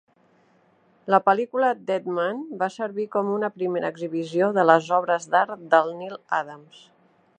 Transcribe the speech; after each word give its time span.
La 1.15 1.19
pel·lícula 1.25 1.67
"Deadman" 1.89 2.41
va 2.63 2.69
servir 2.77 3.05
com 3.17 3.29
una 3.35 3.51
primera 3.59 3.93
exhibició 3.95 4.49
de 4.57 4.65
les 4.71 4.91
obres 5.01 5.29
d"art 5.35 5.69
del 5.75 5.97
Neal 6.01 6.19
Adams. 6.41 6.83